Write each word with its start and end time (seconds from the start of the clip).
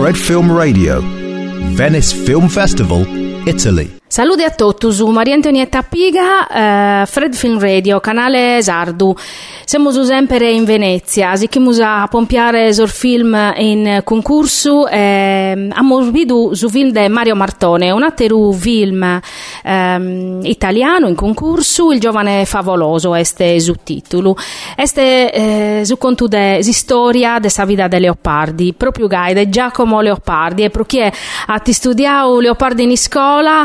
Fred 0.00 0.16
Film 0.16 0.50
Radio, 0.50 1.02
Venice 1.76 2.10
Film 2.14 2.48
Festival, 2.48 3.04
Italy. 3.46 3.99
Salute 4.12 4.42
a 4.42 4.50
tutti, 4.50 4.90
su 4.90 5.06
Maria 5.06 5.34
Antonietta 5.34 5.82
Piga, 5.82 6.48
eh, 7.02 7.06
Fred 7.06 7.32
Film 7.32 7.60
Radio, 7.60 8.00
canale 8.00 8.60
Sardu. 8.60 9.14
Siamo 9.64 9.92
sempre 10.02 10.50
in 10.50 10.64
Venezia, 10.64 11.36
siamo 11.36 11.70
a 11.80 12.08
pompiare 12.10 12.70
il 12.70 12.88
film 12.88 13.52
in 13.58 14.00
concorso, 14.02 14.88
eh, 14.88 15.68
abbiamo 15.70 16.00
visto 16.10 16.50
il 16.50 16.70
film 16.72 16.90
di 16.90 17.08
Mario 17.08 17.36
Martone, 17.36 17.92
un 17.92 18.02
altro 18.02 18.50
film 18.50 19.20
eh, 19.62 20.38
italiano 20.42 21.06
in 21.06 21.14
concorso, 21.14 21.92
Il 21.92 22.00
giovane 22.00 22.44
favoloso, 22.46 23.14
este 23.14 23.44
il 23.44 23.78
titolo. 23.84 24.34
Este 24.74 25.30
eh, 25.30 25.82
su 25.84 25.96
conto 25.98 26.26
de 26.26 26.64
storia 26.64 27.38
della 27.38 27.64
vita 27.64 27.86
di 27.86 28.00
Leopardi, 28.00 28.74
proprio 28.76 29.06
guide 29.06 29.48
Giacomo 29.48 30.00
Leopardi, 30.00 30.64
e 30.64 30.70
perché 30.70 31.12
ha 31.46 31.62
studiato 31.64 32.40
Leopardi 32.40 32.82
in 32.82 32.96
scuola, 32.96 33.64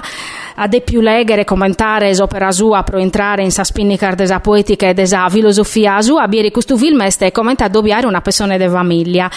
a 0.55 0.67
de 0.67 0.81
più 0.81 1.02
legere 1.02 1.41
e 1.41 1.45
commentare 1.45 2.16
l'opera 2.16 2.52
sua 2.52 2.84
per 2.84 2.95
entrare 2.95 3.43
in 3.43 3.52
sa 3.52 3.63
spinnicar 3.63 4.16
desa 4.16 4.39
poetica 4.39 4.88
e 4.88 4.93
desa 4.93 5.27
filosofia 5.30 6.02
sua, 6.02 6.27
bieri 6.27 6.52
questo 6.52 6.77
film 6.77 7.02
è 7.03 7.31
commentato 7.31 7.71
doppiare 7.71 8.05
una 8.05 8.21
persona 8.21 8.57
de 8.57 8.70
famiglia. 8.70 9.29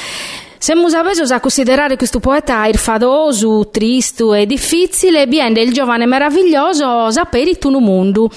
Siamo 0.61 0.89
avesi 0.89 1.33
a 1.33 1.39
considerare 1.39 1.97
questo 1.97 2.19
poeta 2.19 2.67
irfadoso, 2.67 3.69
tristo 3.71 4.35
e 4.35 4.45
difficile, 4.45 5.29
biende 5.29 5.61
il 5.61 5.73
giovane 5.73 6.05
meraviglioso 6.05 7.13
sapere 7.13 7.57
tu 7.59 7.71
no 7.71 7.79
mondo. 7.79 8.29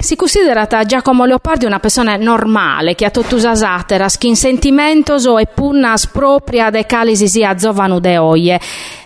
Si 0.00 0.16
considera 0.16 0.66
Giacomo 0.86 1.26
Leopardi 1.26 1.66
una 1.66 1.78
persona 1.78 2.16
normale, 2.16 2.94
che 2.94 3.04
ha 3.04 3.10
tottusa 3.10 3.54
satera, 3.54 4.08
skin 4.08 4.34
sentimentoso 4.34 5.36
e 5.36 5.44
punnas 5.44 6.06
propria 6.06 6.70
de 6.70 6.86
calisi 6.86 7.28
sia 7.28 7.58
zovanu 7.58 8.00
de 8.00 8.16
oie. 8.16 8.60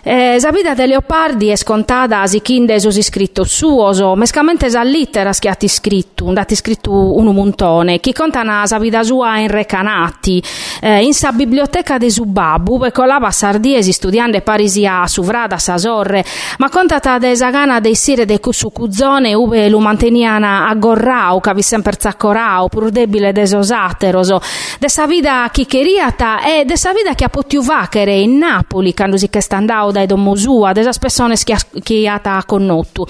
Eh, 0.05 0.37
la 0.41 0.51
vita 0.51 0.73
de 0.73 0.85
Leopardi 0.85 1.47
è 1.47 1.55
scontata 1.55 2.19
a 2.19 2.27
sichinde 2.27 2.77
so 2.77 2.91
scritto 2.91 3.45
suo, 3.45 4.15
mescamente 4.15 4.69
sa 4.69 4.81
littera 4.81 5.31
schiatti 5.31 5.69
scritto, 5.69 6.29
dati 6.33 6.55
scritto 6.55 7.15
un 7.17 7.33
montone, 7.33 8.01
chi 8.01 8.11
contana 8.11 8.65
sa 8.65 8.79
vita 8.79 9.01
sua 9.01 9.37
in 9.37 9.47
recanati, 9.47 10.43
eh, 10.81 11.05
in 11.05 11.13
sa 11.13 11.31
biblioteca 11.31 11.97
de 11.97 12.09
Subabu, 12.09 12.83
e 12.83 12.91
colava 12.91 13.31
sardiesi 13.31 13.93
studiando 13.93 14.41
parisia 14.41 15.07
suvrada 15.07 15.57
sa 15.57 15.77
sorre, 15.77 16.25
ma 16.57 16.67
contata 16.67 17.17
de 17.17 17.33
sagana 17.33 17.79
dei 17.79 17.95
sire 17.95 18.25
de 18.25 18.41
cusucuzone, 18.41 19.33
ube 19.33 19.69
lu 19.69 19.79
manteniana 19.79 20.67
agorrau, 20.67 21.39
cavi 21.39 21.61
sempre 21.61 21.95
zaccorau, 21.97 22.67
pur 22.67 22.89
debile 22.89 23.31
de 23.31 23.47
sosateroso, 23.47 24.41
de 24.79 24.89
sa 24.89 25.05
vita 25.05 25.47
chicheriata 25.49 26.41
e 26.41 26.65
de 26.65 26.75
sa 26.75 26.91
vita 26.91 27.13
che 27.13 27.23
ha 27.23 27.29
potiu 27.29 27.61
vachere 27.63 28.15
in 28.15 28.35
Napoli, 28.35 28.93
quando 28.93 29.15
si 29.15 29.29
che 29.29 29.39
standau 29.39 29.91
dai 29.93 30.05
domosua, 30.05 30.73
desa 30.73 30.91
persone 30.99 31.35
che 31.81 32.07
ha 32.09 32.43
connotto. 32.45 33.07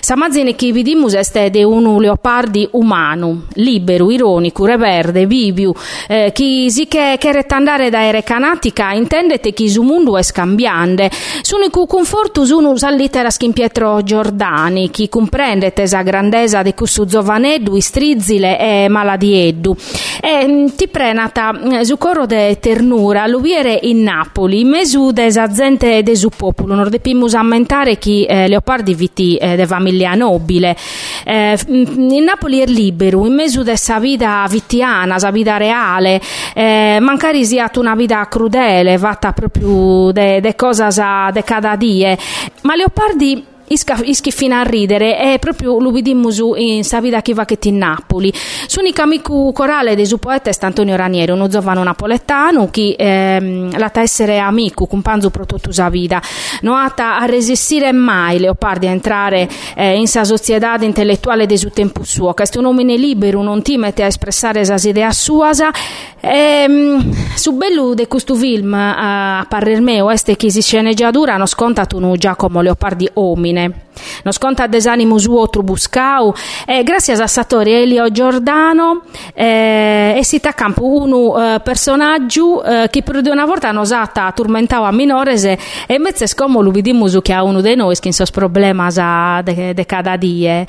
Samazzine 0.00 0.56
che 0.56 0.72
vedimus 0.72 1.12
è 1.12 1.50
di 1.50 1.62
un 1.62 2.00
leopardi 2.00 2.66
umano, 2.72 3.42
libero, 3.54 4.10
ironico, 4.10 4.64
reverde, 4.64 5.26
viviu, 5.26 5.72
eh, 6.08 6.32
chi 6.32 6.70
si 6.70 6.88
che, 6.88 7.16
che 7.18 7.32
rettandare 7.32 7.90
da 7.90 8.02
ere 8.02 8.22
canatica 8.22 8.92
intendete 8.92 9.52
che 9.52 9.68
su 9.68 9.82
mondo 9.82 10.16
è 10.16 10.22
scambiande. 10.22 11.10
Sono 11.42 11.68
cu 11.70 11.86
conforto 11.86 12.44
uno 12.56 12.76
sallitera 12.76 13.30
skin 13.30 13.52
Pietro 13.52 14.02
Giordani, 14.02 14.90
chi 14.90 15.08
comprende 15.08 15.72
tesa 15.72 16.02
grandezza 16.02 16.62
di 16.62 16.72
questo 16.74 17.04
giovaneddu, 17.04 17.76
istrizzile 17.76 18.58
e 18.58 18.88
maladieddu. 18.88 19.76
E 20.20 20.46
mm, 20.46 20.66
ti 20.76 20.88
prenata 20.88 21.52
mm, 21.52 21.80
su 21.80 21.98
corro 21.98 22.26
de 22.26 22.58
ternura, 22.58 23.26
l'uviere 23.26 23.78
in 23.82 24.02
Napoli, 24.02 24.64
mesu 24.64 25.12
desa 25.12 25.46
gente 25.48 26.02
de 26.02 26.16
su 26.20 26.28
popolo, 26.28 26.74
non 26.74 26.88
depimus 26.88 27.34
ammentare 27.34 27.98
chi 27.98 28.24
eh, 28.24 28.46
leopardi 28.46 28.94
viti 28.94 29.36
eh, 29.36 29.56
de 29.56 29.66
famiglia 29.66 30.14
nobile. 30.14 30.76
Eh, 31.24 31.58
in 31.66 32.22
Napoli 32.22 32.60
è 32.60 32.66
libero, 32.66 33.26
in 33.26 33.34
mezzo 33.34 33.62
dessa 33.62 33.98
vita 33.98 34.46
vittiana, 34.48 35.18
sa 35.18 35.30
vita 35.30 35.56
reale, 35.56 36.20
eh, 36.54 36.98
mancari 37.00 37.44
sia 37.44 37.70
una 37.76 37.94
vita 37.94 38.26
crudele, 38.28 38.98
fatta 38.98 39.32
proprio 39.32 40.12
de, 40.12 40.40
de 40.40 40.54
cose 40.54 40.88
de 41.32 41.42
cada 41.42 41.76
die. 41.76 42.16
Ma 42.62 42.74
leopardi 42.74 43.49
ischi 43.72 44.32
fino 44.32 44.58
a 44.58 44.62
ridere 44.62 45.16
è 45.16 45.38
proprio 45.38 45.78
lo 45.78 45.92
vediamo 45.92 46.28
in 46.56 46.82
sa 46.82 47.00
va 47.00 47.44
che 47.44 47.58
in 47.62 47.76
Napoli. 47.76 48.32
L'unico 48.74 49.02
amico 49.02 49.52
corale 49.52 49.94
suo 50.06 50.18
poeta 50.18 50.50
è 50.50 50.56
Antonio 50.60 50.96
Ranieri 50.96 51.30
uno 51.30 51.46
giovane 51.46 51.82
napoletano 51.82 52.68
che 52.70 52.96
ehm, 52.98 53.78
la 53.78 53.90
essere 53.94 54.38
amico 54.38 54.86
companzo 54.86 55.30
per 55.30 55.46
tutta 55.46 55.70
la 55.74 55.88
vita 55.88 56.20
non 56.62 56.76
ha 56.76 56.92
a 56.96 57.24
resistere 57.26 57.92
mai 57.92 58.38
Leopardi 58.38 58.86
a 58.86 58.90
entrare 58.90 59.48
eh, 59.76 59.96
in 59.96 60.08
sa 60.08 60.24
società 60.24 60.76
intellettuale 60.80 61.46
del 61.46 61.58
suo 61.58 61.70
tempo 61.70 62.02
suo. 62.02 62.34
Che 62.34 62.42
è 62.42 62.58
un 62.58 62.64
uomo 62.64 62.80
libero 62.80 63.42
non 63.42 63.62
timete 63.62 64.02
a 64.02 64.06
espressare 64.06 64.64
le 64.64 64.80
idee 64.82 65.12
sue 65.12 65.50
ehm, 66.20 67.34
su 67.34 67.52
bello 67.52 67.94
di 67.94 68.06
questo 68.06 68.34
film 68.34 68.74
a 68.74 69.44
parer 69.48 69.80
mio 69.80 70.10
è 70.10 70.36
che 70.36 70.50
si 70.50 70.60
sceneggiatura 70.60 71.36
non 71.36 71.46
sconta 71.46 71.86
tu 71.86 71.98
Giacomo 72.16 72.60
Leopardi 72.60 73.08
omine 73.14 73.59
തന്നെ 73.60 73.89
Non 74.22 74.32
sconta 74.32 74.66
desanimo 74.66 75.18
suo 75.18 75.48
trubuscau. 75.48 76.32
E 76.66 76.82
grazie 76.82 77.14
a 77.14 77.26
Satori 77.26 77.72
Elio 77.72 78.10
Giordano 78.10 79.02
eh, 79.34 80.14
e 80.16 80.24
si 80.24 80.40
campo 80.40 80.86
un 80.86 81.40
eh, 81.40 81.60
personaggio 81.60 82.62
eh, 82.62 82.88
che 82.90 83.02
per 83.02 83.20
una 83.24 83.44
volta 83.44 83.70
non 83.72 83.82
usata 83.82 84.30
tormentava 84.32 84.88
a 84.88 84.92
minorese 84.92 85.58
e 85.86 85.94
invece 85.94 86.26
scomo 86.26 86.60
lo 86.60 86.70
vediamo 86.70 87.06
che 87.20 87.32
ha 87.32 87.42
uno 87.42 87.60
di 87.60 87.74
noi 87.74 87.96
che 87.96 88.08
ha 88.08 88.24
problemi 88.30 88.68
de, 89.42 89.74
cada 89.86 90.16
die. 90.16 90.66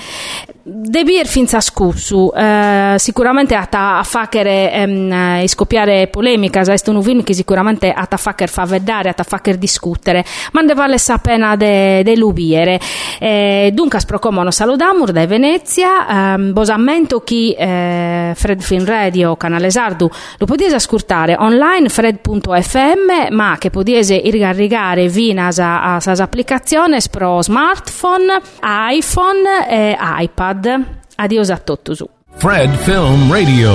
Debir 0.63 1.25
finza 1.25 1.59
scussu, 1.59 2.31
eh, 2.35 2.95
sicuramente 2.97 3.55
a, 3.55 3.67
a 3.97 4.03
facere 4.03 4.71
ehm, 4.71 5.11
eh, 5.11 5.47
scoppiare 5.47 6.07
polemica, 6.07 6.61
è 6.61 6.75
un 6.85 7.01
film 7.01 7.23
che 7.23 7.33
sicuramente 7.33 7.91
a 7.91 8.07
facer 8.15 8.47
fa 8.47 8.65
vedere, 8.65 9.13
a 9.15 9.23
facer 9.23 9.57
discutere, 9.57 10.23
ma 10.51 10.61
ne 10.61 10.75
vale 10.75 10.97
la 11.03 11.17
pena 11.17 11.55
de, 11.55 12.03
de 12.03 12.15
lubiere. 12.15 12.79
Eh, 13.23 13.69
dunque, 13.71 13.99
sprocomono 13.99 14.49
saludamur 14.49 15.11
da 15.11 15.27
Venezia, 15.27 16.33
ehm, 16.33 16.53
bosammento 16.53 17.19
chi 17.19 17.53
eh, 17.53 18.33
Fred 18.35 18.61
Film 18.61 18.83
Radio, 18.83 19.35
canale 19.35 19.69
Sardu, 19.69 20.09
lo 20.39 20.45
potete 20.47 20.73
ascoltare 20.73 21.35
online 21.37 21.87
fred.fm, 21.87 23.27
ma 23.29 23.57
che 23.59 23.69
potete 23.69 24.15
irrigare 24.15 25.07
vinas 25.07 25.59
a, 25.59 25.83
a, 25.83 26.01
a 26.03 26.13
applicazioni 26.17 26.97
pro 27.11 27.43
smartphone, 27.43 28.41
iPhone 28.89 29.67
e 29.69 29.95
iPad. 29.99 30.83
Adios 31.17 31.51
a 31.51 31.57
tutti. 31.57 31.93
Fred 32.37 32.73
Film 32.77 33.31
Radio. 33.31 33.71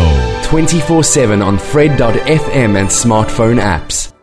24 0.48 1.02
7 1.02 1.40
on 1.40 1.56
Fred.fm 1.56 2.76
and 2.76 2.88
smartphone 2.88 3.60
apps. 3.60 4.14